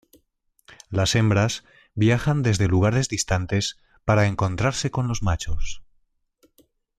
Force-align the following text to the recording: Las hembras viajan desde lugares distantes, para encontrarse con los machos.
Las 0.89 1.13
hembras 1.13 1.63
viajan 1.93 2.41
desde 2.41 2.67
lugares 2.67 3.07
distantes, 3.07 3.77
para 4.03 4.25
encontrarse 4.25 4.89
con 4.89 5.07
los 5.07 5.21
machos. 5.21 5.83